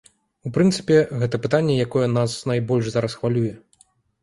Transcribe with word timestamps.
У 0.49 0.51
прынцыпе, 0.55 0.97
гэта 1.25 1.41
пытанне, 1.43 1.75
якое 1.85 2.07
нас 2.17 2.31
найбольш 2.53 2.91
зараз 2.99 3.19
хвалюе. 3.23 3.55